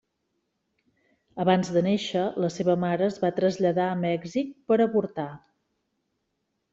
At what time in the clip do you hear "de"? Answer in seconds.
1.75-1.83